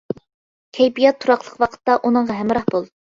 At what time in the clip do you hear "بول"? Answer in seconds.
2.73-2.91